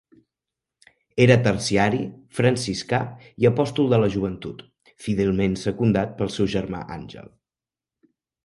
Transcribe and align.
Era 1.25 1.35
Terciari 1.47 1.99
Franciscà 2.37 3.01
i 3.45 3.49
Apòstol 3.51 3.93
de 3.93 4.01
la 4.05 4.09
Joventut, 4.15 4.65
fidelment 5.09 5.61
secundat 5.69 6.19
pel 6.23 6.37
seu 6.39 6.53
germà 6.59 6.85
Àngel. 7.01 7.33